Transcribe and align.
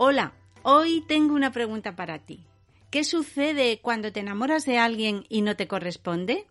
Hola, 0.00 0.32
hoy 0.62 1.00
tengo 1.08 1.34
una 1.34 1.50
pregunta 1.50 1.96
para 1.96 2.20
ti. 2.20 2.46
¿Qué 2.88 3.02
sucede 3.02 3.80
cuando 3.82 4.12
te 4.12 4.20
enamoras 4.20 4.64
de 4.64 4.78
alguien 4.78 5.24
y 5.28 5.42
no 5.42 5.56
te 5.56 5.66
corresponde? 5.66 6.46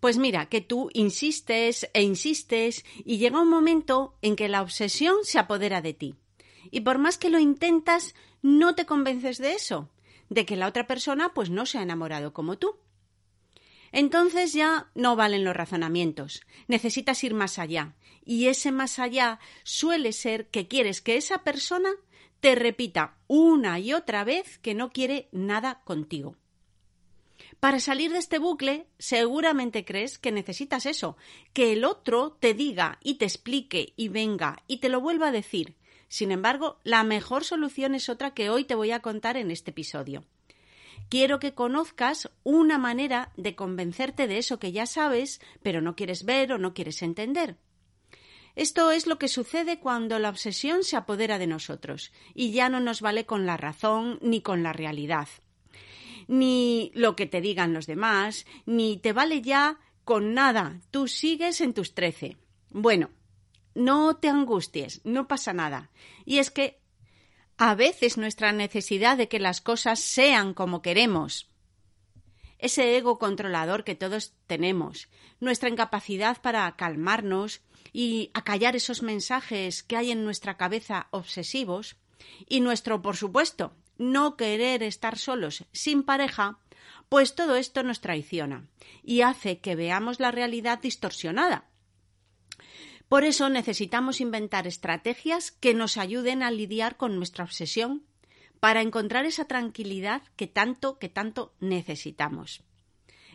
Pues 0.00 0.16
mira, 0.16 0.46
que 0.46 0.62
tú 0.62 0.88
insistes 0.94 1.90
e 1.92 2.00
insistes 2.00 2.82
y 3.04 3.18
llega 3.18 3.42
un 3.42 3.50
momento 3.50 4.16
en 4.22 4.36
que 4.36 4.48
la 4.48 4.62
obsesión 4.62 5.16
se 5.24 5.38
apodera 5.38 5.82
de 5.82 5.92
ti. 5.92 6.14
Y 6.70 6.80
por 6.80 6.96
más 6.96 7.18
que 7.18 7.28
lo 7.28 7.38
intentas, 7.38 8.14
no 8.40 8.74
te 8.74 8.86
convences 8.86 9.36
de 9.36 9.52
eso, 9.52 9.90
de 10.30 10.46
que 10.46 10.56
la 10.56 10.68
otra 10.68 10.86
persona 10.86 11.34
pues 11.34 11.50
no 11.50 11.66
se 11.66 11.76
ha 11.76 11.82
enamorado 11.82 12.32
como 12.32 12.56
tú. 12.56 12.76
Entonces 13.92 14.52
ya 14.52 14.90
no 14.94 15.16
valen 15.16 15.44
los 15.44 15.56
razonamientos, 15.56 16.42
necesitas 16.68 17.22
ir 17.24 17.34
más 17.34 17.58
allá 17.58 17.94
y 18.24 18.48
ese 18.48 18.72
más 18.72 18.98
allá 18.98 19.38
suele 19.62 20.12
ser 20.12 20.48
que 20.48 20.66
quieres 20.66 21.00
que 21.00 21.16
esa 21.16 21.44
persona 21.44 21.90
te 22.40 22.54
repita 22.54 23.16
una 23.28 23.78
y 23.78 23.92
otra 23.94 24.24
vez 24.24 24.58
que 24.58 24.74
no 24.74 24.90
quiere 24.90 25.28
nada 25.32 25.80
contigo. 25.84 26.36
Para 27.60 27.80
salir 27.80 28.12
de 28.12 28.18
este 28.18 28.38
bucle, 28.38 28.86
seguramente 28.98 29.84
crees 29.84 30.18
que 30.18 30.32
necesitas 30.32 30.86
eso, 30.86 31.16
que 31.52 31.72
el 31.72 31.84
otro 31.84 32.36
te 32.38 32.54
diga 32.54 32.98
y 33.02 33.14
te 33.14 33.24
explique 33.24 33.94
y 33.96 34.08
venga 34.08 34.62
y 34.66 34.78
te 34.78 34.88
lo 34.88 35.00
vuelva 35.00 35.28
a 35.28 35.32
decir. 35.32 35.76
Sin 36.08 36.30
embargo, 36.30 36.78
la 36.84 37.02
mejor 37.02 37.44
solución 37.44 37.94
es 37.94 38.08
otra 38.08 38.34
que 38.34 38.50
hoy 38.50 38.64
te 38.64 38.74
voy 38.74 38.90
a 38.90 39.00
contar 39.00 39.36
en 39.36 39.50
este 39.50 39.70
episodio. 39.70 40.24
Quiero 41.08 41.38
que 41.38 41.54
conozcas 41.54 42.30
una 42.42 42.78
manera 42.78 43.32
de 43.36 43.54
convencerte 43.54 44.26
de 44.26 44.38
eso 44.38 44.58
que 44.58 44.72
ya 44.72 44.86
sabes, 44.86 45.40
pero 45.62 45.80
no 45.80 45.94
quieres 45.94 46.24
ver 46.24 46.52
o 46.52 46.58
no 46.58 46.74
quieres 46.74 47.02
entender. 47.02 47.56
Esto 48.56 48.90
es 48.90 49.06
lo 49.06 49.18
que 49.18 49.28
sucede 49.28 49.78
cuando 49.78 50.18
la 50.18 50.30
obsesión 50.30 50.82
se 50.82 50.96
apodera 50.96 51.38
de 51.38 51.46
nosotros 51.46 52.10
y 52.34 52.52
ya 52.52 52.68
no 52.68 52.80
nos 52.80 53.02
vale 53.02 53.26
con 53.26 53.44
la 53.44 53.56
razón 53.56 54.18
ni 54.22 54.40
con 54.40 54.62
la 54.62 54.72
realidad, 54.72 55.28
ni 56.26 56.90
lo 56.94 57.14
que 57.16 57.26
te 57.26 57.42
digan 57.42 57.74
los 57.74 57.86
demás, 57.86 58.46
ni 58.64 58.96
te 58.96 59.12
vale 59.12 59.42
ya 59.42 59.78
con 60.04 60.32
nada. 60.34 60.80
Tú 60.90 61.06
sigues 61.06 61.60
en 61.60 61.74
tus 61.74 61.94
trece. 61.94 62.38
Bueno, 62.70 63.10
no 63.74 64.16
te 64.16 64.28
angusties, 64.28 65.02
no 65.04 65.28
pasa 65.28 65.52
nada. 65.52 65.90
Y 66.24 66.38
es 66.38 66.50
que 66.50 66.80
a 67.58 67.74
veces 67.74 68.18
nuestra 68.18 68.52
necesidad 68.52 69.16
de 69.16 69.28
que 69.28 69.38
las 69.38 69.60
cosas 69.60 70.00
sean 70.00 70.54
como 70.54 70.82
queremos, 70.82 71.48
ese 72.58 72.96
ego 72.96 73.18
controlador 73.18 73.84
que 73.84 73.94
todos 73.94 74.34
tenemos, 74.46 75.08
nuestra 75.40 75.68
incapacidad 75.68 76.40
para 76.40 76.74
calmarnos 76.76 77.60
y 77.92 78.30
acallar 78.34 78.76
esos 78.76 79.02
mensajes 79.02 79.82
que 79.82 79.96
hay 79.96 80.10
en 80.10 80.24
nuestra 80.24 80.56
cabeza 80.56 81.08
obsesivos, 81.10 81.96
y 82.48 82.60
nuestro, 82.60 83.02
por 83.02 83.16
supuesto, 83.16 83.74
no 83.98 84.36
querer 84.36 84.82
estar 84.82 85.18
solos 85.18 85.64
sin 85.72 86.02
pareja, 86.02 86.58
pues 87.08 87.34
todo 87.34 87.56
esto 87.56 87.82
nos 87.82 88.00
traiciona 88.00 88.66
y 89.02 89.20
hace 89.20 89.60
que 89.60 89.76
veamos 89.76 90.18
la 90.18 90.30
realidad 90.30 90.80
distorsionada. 90.80 91.68
Por 93.08 93.24
eso 93.24 93.48
necesitamos 93.48 94.20
inventar 94.20 94.66
estrategias 94.66 95.52
que 95.52 95.74
nos 95.74 95.96
ayuden 95.96 96.42
a 96.42 96.50
lidiar 96.50 96.96
con 96.96 97.16
nuestra 97.16 97.44
obsesión 97.44 98.02
para 98.58 98.82
encontrar 98.82 99.26
esa 99.26 99.46
tranquilidad 99.46 100.22
que 100.34 100.46
tanto, 100.46 100.98
que 100.98 101.08
tanto 101.08 101.54
necesitamos. 101.60 102.62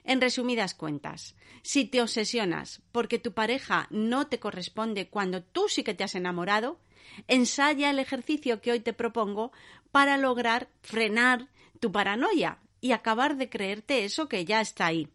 En 0.04 0.20
resumidas 0.20 0.74
cuentas, 0.74 1.36
si 1.62 1.86
te 1.86 2.02
obsesionas 2.02 2.81
porque 2.92 3.20
tu 3.20 3.34
pareja 3.34 3.88
no 3.92 4.28
te 4.28 4.40
corresponde 4.40 5.08
cuando 5.08 5.44
tú 5.44 5.70
sí 5.70 5.84
que 5.84 5.94
te 5.94 6.04
has 6.04 6.16
enamorado, 6.16 6.80
ensaya 7.28 7.90
el 7.92 8.00
ejercicio 8.00 8.62
que 8.62 8.72
hoy 8.72 8.80
te 8.80 8.94
propongo 8.94 9.52
para 9.92 10.18
lograr 10.18 10.70
frenar 10.81 11.48
tu 11.80 11.92
paranoia 11.92 12.58
y 12.81 12.92
acabar 12.94 13.38
de 13.38 13.50
creerte 13.50 14.04
eso 14.04 14.28
que 14.28 14.44
ya 14.44 14.60
está 14.60 14.88
ahí. 14.88 15.08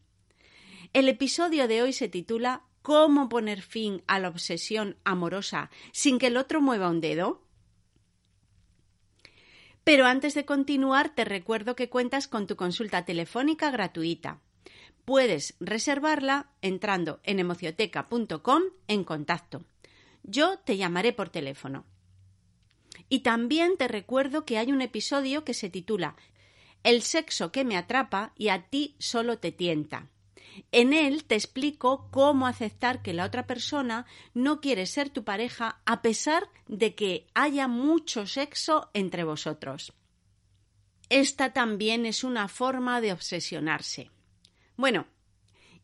El 0.93 1.09
episodio 1.09 1.69
de 1.69 1.83
hoy 1.83 1.93
se 1.93 2.09
titula 2.09 2.62
¿Cómo 2.86 3.28
poner 3.28 3.62
fin 3.62 4.04
a 4.06 4.20
la 4.20 4.28
obsesión 4.28 4.97
amorosa 5.02 5.70
sin 5.91 6.20
que 6.20 6.28
el 6.28 6.36
otro 6.36 6.60
mueva 6.60 6.88
un 6.88 7.00
dedo? 7.00 7.42
Pero 9.82 10.06
antes 10.06 10.34
de 10.34 10.44
continuar, 10.44 11.12
te 11.12 11.24
recuerdo 11.24 11.74
que 11.74 11.91
cuentas 11.91 12.28
con 12.28 12.47
tu 12.47 12.54
consulta 12.54 13.04
telefónica 13.04 13.72
gratuita 13.72 14.41
puedes 15.04 15.56
reservarla 15.58 16.52
entrando 16.62 17.19
en 17.24 17.41
emocioteca.com 17.41 18.62
en 18.86 19.03
contacto. 19.03 19.64
Yo 20.22 20.60
te 20.60 20.76
llamaré 20.76 21.12
por 21.12 21.28
teléfono. 21.28 21.86
Y 23.08 23.24
también 23.24 23.76
te 23.78 23.88
recuerdo 23.88 24.44
que 24.44 24.58
hay 24.58 24.70
un 24.70 24.80
episodio 24.80 25.42
que 25.42 25.54
se 25.54 25.70
titula 25.70 26.14
El 26.84 27.03
sexo 27.03 27.50
que 27.50 27.64
me 27.64 27.76
atrapa 27.76 28.32
y 28.36 28.47
a 28.50 28.68
ti 28.68 28.94
solo 29.00 29.41
te 29.41 29.50
tienta. 29.50 30.08
En 30.72 30.93
él 30.93 31.25
te 31.25 31.34
explico 31.34 32.09
cómo 32.11 32.47
aceptar 32.47 33.03
que 33.03 33.12
la 33.12 33.25
otra 33.25 33.47
persona 33.47 34.06
no 34.34 34.61
quiere 34.61 34.87
ser 34.87 35.11
tu 35.11 35.25
pareja 35.25 35.81
a 35.84 36.03
pesar 36.03 36.49
de 36.67 36.94
que 36.94 37.27
haya 37.34 37.69
mucho 37.69 38.27
sexo 38.27 38.91
entre 38.95 39.25
vosotros. 39.25 39.93
Esta 41.09 41.53
también 41.53 42.05
es 42.05 42.25
una 42.25 42.49
forma 42.49 43.00
de 43.00 43.12
obsesionarse. 43.12 44.11
Bueno, 44.77 45.06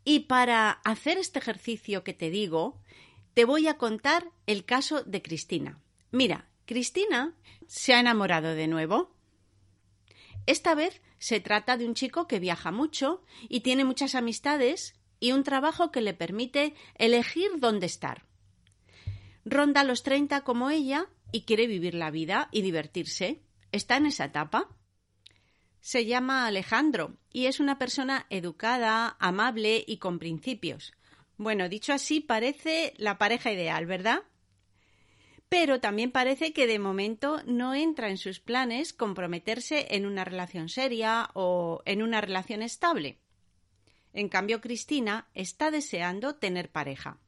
y 0.04 0.20
para 0.20 0.70
hacer 0.70 1.18
este 1.18 1.38
ejercicio 1.38 2.02
que 2.02 2.12
te 2.12 2.30
digo, 2.30 2.80
te 3.34 3.44
voy 3.44 3.68
a 3.68 3.78
contar 3.78 4.30
el 4.46 4.64
caso 4.64 5.02
de 5.04 5.22
Cristina. 5.22 5.78
Mira, 6.10 6.48
Cristina 6.66 7.34
se 7.66 7.94
ha 7.94 8.00
enamorado 8.00 8.54
de 8.54 8.66
nuevo. 8.66 9.14
Esta 10.46 10.74
vez 10.74 11.00
se 11.18 11.40
trata 11.40 11.76
de 11.76 11.86
un 11.86 11.94
chico 11.94 12.26
que 12.26 12.40
viaja 12.40 12.70
mucho 12.70 13.22
y 13.48 13.60
tiene 13.60 13.84
muchas 13.84 14.14
amistades 14.14 14.94
y 15.20 15.32
un 15.32 15.44
trabajo 15.44 15.92
que 15.92 16.00
le 16.00 16.14
permite 16.14 16.74
elegir 16.96 17.50
dónde 17.58 17.86
estar. 17.86 18.26
Ronda 19.44 19.84
los 19.84 20.02
30 20.02 20.42
como 20.42 20.70
ella 20.70 21.06
y 21.32 21.42
quiere 21.42 21.66
vivir 21.66 21.94
la 21.94 22.10
vida 22.10 22.48
y 22.52 22.62
divertirse. 22.62 23.42
Está 23.70 23.96
en 23.96 24.06
esa 24.06 24.26
etapa 24.26 24.68
se 25.82 26.06
llama 26.06 26.46
Alejandro 26.46 27.16
y 27.32 27.46
es 27.46 27.58
una 27.58 27.76
persona 27.76 28.26
educada, 28.30 29.16
amable 29.18 29.84
y 29.84 29.98
con 29.98 30.20
principios. 30.20 30.92
Bueno, 31.36 31.68
dicho 31.68 31.92
así, 31.92 32.20
parece 32.20 32.94
la 32.98 33.18
pareja 33.18 33.52
ideal, 33.52 33.84
¿verdad? 33.84 34.22
Pero 35.52 35.80
también 35.80 36.12
parece 36.12 36.54
que 36.54 36.66
de 36.66 36.78
momento 36.78 37.42
no 37.44 37.74
entra 37.74 38.08
en 38.08 38.16
sus 38.16 38.40
planes 38.40 38.94
comprometerse 38.94 39.88
en 39.90 40.06
una 40.06 40.24
relación 40.24 40.70
seria 40.70 41.28
o 41.34 41.82
en 41.84 42.00
una 42.00 42.22
relación 42.22 42.62
estable. 42.62 43.18
En 44.14 44.30
cambio, 44.30 44.62
Cristina 44.62 45.28
está 45.34 45.70
deseando 45.70 46.36
tener 46.36 46.70
pareja. 46.70 47.18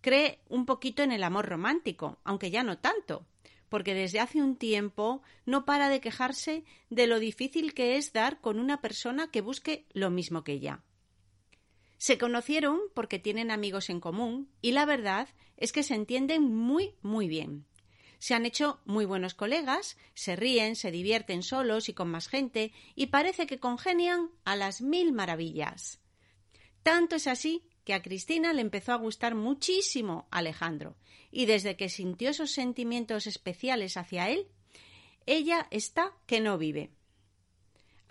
Cree 0.00 0.38
un 0.48 0.64
poquito 0.64 1.02
en 1.02 1.12
el 1.12 1.22
amor 1.22 1.50
romántico, 1.50 2.18
aunque 2.24 2.50
ya 2.50 2.62
no 2.62 2.78
tanto, 2.78 3.26
porque 3.68 3.92
desde 3.92 4.20
hace 4.20 4.40
un 4.40 4.56
tiempo 4.56 5.20
no 5.44 5.66
para 5.66 5.90
de 5.90 6.00
quejarse 6.00 6.64
de 6.88 7.06
lo 7.06 7.18
difícil 7.18 7.74
que 7.74 7.98
es 7.98 8.14
dar 8.14 8.40
con 8.40 8.58
una 8.58 8.80
persona 8.80 9.30
que 9.30 9.42
busque 9.42 9.84
lo 9.92 10.08
mismo 10.08 10.44
que 10.44 10.52
ella. 10.52 10.82
Se 12.00 12.16
conocieron 12.16 12.80
porque 12.94 13.18
tienen 13.18 13.50
amigos 13.50 13.90
en 13.90 14.00
común 14.00 14.50
y 14.62 14.72
la 14.72 14.86
verdad 14.86 15.28
es 15.58 15.70
que 15.70 15.82
se 15.82 15.94
entienden 15.94 16.42
muy, 16.50 16.94
muy 17.02 17.28
bien. 17.28 17.66
Se 18.18 18.32
han 18.32 18.46
hecho 18.46 18.80
muy 18.86 19.04
buenos 19.04 19.34
colegas, 19.34 19.98
se 20.14 20.34
ríen, 20.34 20.76
se 20.76 20.90
divierten 20.90 21.42
solos 21.42 21.90
y 21.90 21.92
con 21.92 22.10
más 22.10 22.28
gente 22.28 22.72
y 22.94 23.08
parece 23.08 23.46
que 23.46 23.60
congenian 23.60 24.30
a 24.46 24.56
las 24.56 24.80
mil 24.80 25.12
maravillas. 25.12 26.00
Tanto 26.82 27.16
es 27.16 27.26
así 27.26 27.68
que 27.84 27.92
a 27.92 28.00
Cristina 28.00 28.54
le 28.54 28.62
empezó 28.62 28.92
a 28.92 28.96
gustar 28.96 29.34
muchísimo 29.34 30.26
Alejandro, 30.30 30.96
y 31.30 31.44
desde 31.44 31.76
que 31.76 31.90
sintió 31.90 32.30
esos 32.30 32.50
sentimientos 32.50 33.26
especiales 33.26 33.98
hacia 33.98 34.30
él, 34.30 34.48
ella 35.26 35.68
está 35.70 36.14
que 36.24 36.40
no 36.40 36.56
vive. 36.56 36.92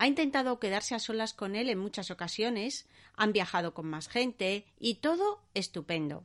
Ha 0.00 0.06
intentado 0.06 0.58
quedarse 0.58 0.94
a 0.94 0.98
solas 0.98 1.34
con 1.34 1.54
él 1.54 1.68
en 1.68 1.78
muchas 1.78 2.10
ocasiones, 2.10 2.88
han 3.16 3.34
viajado 3.34 3.74
con 3.74 3.86
más 3.86 4.08
gente 4.08 4.64
y 4.78 4.94
todo 4.94 5.42
estupendo. 5.52 6.24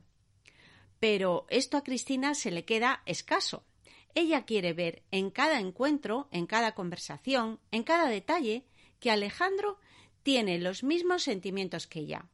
Pero 0.98 1.44
esto 1.50 1.76
a 1.76 1.84
Cristina 1.84 2.34
se 2.34 2.50
le 2.50 2.64
queda 2.64 3.02
escaso. 3.04 3.66
Ella 4.14 4.46
quiere 4.46 4.72
ver 4.72 5.02
en 5.10 5.30
cada 5.30 5.60
encuentro, 5.60 6.26
en 6.30 6.46
cada 6.46 6.74
conversación, 6.74 7.60
en 7.70 7.82
cada 7.82 8.08
detalle, 8.08 8.64
que 8.98 9.10
Alejandro 9.10 9.78
tiene 10.22 10.58
los 10.58 10.82
mismos 10.82 11.24
sentimientos 11.24 11.86
que 11.86 11.98
ella. 11.98 12.24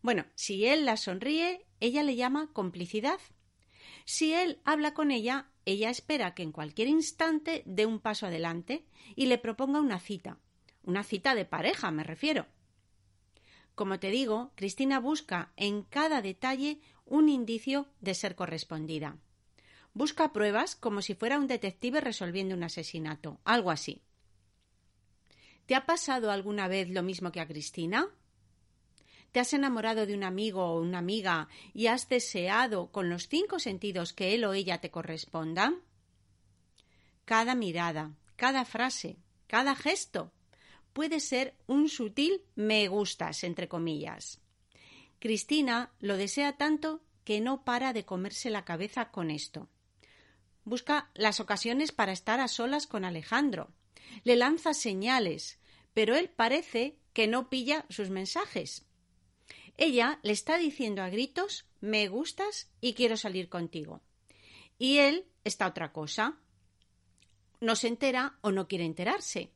Bueno, 0.00 0.24
si 0.34 0.64
él 0.64 0.86
la 0.86 0.96
sonríe, 0.96 1.66
ella 1.78 2.02
le 2.02 2.16
llama 2.16 2.48
complicidad. 2.54 3.20
Si 4.06 4.32
él 4.32 4.62
habla 4.64 4.94
con 4.94 5.10
ella, 5.10 5.50
ella 5.68 5.90
espera 5.90 6.34
que 6.34 6.42
en 6.42 6.50
cualquier 6.50 6.88
instante 6.88 7.62
dé 7.66 7.84
un 7.84 8.00
paso 8.00 8.26
adelante 8.26 8.86
y 9.16 9.26
le 9.26 9.36
proponga 9.36 9.80
una 9.80 10.00
cita. 10.00 10.38
Una 10.82 11.04
cita 11.04 11.34
de 11.34 11.44
pareja, 11.44 11.90
me 11.90 12.04
refiero. 12.04 12.46
Como 13.74 14.00
te 14.00 14.08
digo, 14.08 14.50
Cristina 14.54 14.98
busca 14.98 15.52
en 15.56 15.82
cada 15.82 16.22
detalle 16.22 16.80
un 17.04 17.28
indicio 17.28 17.86
de 18.00 18.14
ser 18.14 18.34
correspondida. 18.34 19.18
Busca 19.92 20.32
pruebas 20.32 20.74
como 20.74 21.02
si 21.02 21.14
fuera 21.14 21.38
un 21.38 21.46
detective 21.46 22.00
resolviendo 22.00 22.54
un 22.54 22.62
asesinato, 22.62 23.38
algo 23.44 23.70
así. 23.70 24.00
¿Te 25.66 25.74
ha 25.74 25.84
pasado 25.84 26.30
alguna 26.30 26.66
vez 26.66 26.88
lo 26.88 27.02
mismo 27.02 27.30
que 27.30 27.40
a 27.40 27.46
Cristina? 27.46 28.08
¿Te 29.32 29.40
has 29.40 29.52
enamorado 29.52 30.06
de 30.06 30.14
un 30.14 30.24
amigo 30.24 30.64
o 30.64 30.80
una 30.80 30.98
amiga 30.98 31.48
y 31.74 31.86
has 31.86 32.08
deseado 32.08 32.90
con 32.90 33.10
los 33.10 33.28
cinco 33.28 33.58
sentidos 33.58 34.12
que 34.12 34.34
él 34.34 34.44
o 34.44 34.54
ella 34.54 34.80
te 34.80 34.90
correspondan? 34.90 35.82
Cada 37.24 37.54
mirada, 37.54 38.12
cada 38.36 38.64
frase, 38.64 39.16
cada 39.46 39.74
gesto 39.74 40.32
puede 40.92 41.20
ser 41.20 41.54
un 41.66 41.88
sutil 41.88 42.42
me 42.56 42.88
gustas, 42.88 43.44
entre 43.44 43.68
comillas. 43.68 44.40
Cristina 45.18 45.92
lo 46.00 46.16
desea 46.16 46.56
tanto 46.56 47.02
que 47.24 47.40
no 47.40 47.64
para 47.64 47.92
de 47.92 48.04
comerse 48.04 48.48
la 48.48 48.64
cabeza 48.64 49.10
con 49.10 49.30
esto. 49.30 49.68
Busca 50.64 51.10
las 51.14 51.40
ocasiones 51.40 51.92
para 51.92 52.12
estar 52.12 52.40
a 52.40 52.48
solas 52.48 52.86
con 52.86 53.04
Alejandro. 53.04 53.70
Le 54.24 54.36
lanza 54.36 54.74
señales, 54.74 55.58
pero 55.92 56.16
él 56.16 56.30
parece 56.30 56.96
que 57.12 57.26
no 57.26 57.48
pilla 57.48 57.84
sus 57.90 58.10
mensajes. 58.10 58.87
Ella 59.78 60.18
le 60.24 60.32
está 60.32 60.58
diciendo 60.58 61.02
a 61.02 61.08
gritos 61.08 61.64
me 61.80 62.08
gustas 62.08 62.68
y 62.80 62.94
quiero 62.94 63.16
salir 63.16 63.48
contigo. 63.48 64.02
Y 64.76 64.98
él 64.98 65.26
está 65.44 65.68
otra 65.68 65.92
cosa. 65.92 66.36
No 67.60 67.76
se 67.76 67.86
entera 67.86 68.38
o 68.40 68.50
no 68.50 68.66
quiere 68.66 68.84
enterarse. 68.84 69.52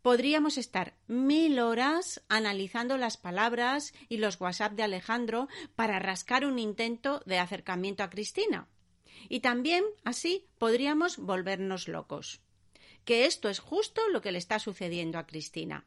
Podríamos 0.00 0.58
estar 0.58 0.96
mil 1.08 1.58
horas 1.58 2.22
analizando 2.28 2.96
las 2.96 3.16
palabras 3.16 3.92
y 4.08 4.18
los 4.18 4.40
WhatsApp 4.40 4.72
de 4.72 4.84
Alejandro 4.84 5.48
para 5.74 5.98
rascar 5.98 6.46
un 6.46 6.60
intento 6.60 7.20
de 7.26 7.38
acercamiento 7.38 8.04
a 8.04 8.10
Cristina. 8.10 8.68
Y 9.28 9.40
también 9.40 9.84
así 10.04 10.46
podríamos 10.58 11.18
volvernos 11.18 11.88
locos. 11.88 12.40
Que 13.04 13.26
esto 13.26 13.48
es 13.48 13.58
justo 13.58 14.08
lo 14.08 14.22
que 14.22 14.30
le 14.32 14.38
está 14.38 14.60
sucediendo 14.60 15.18
a 15.18 15.26
Cristina. 15.26 15.86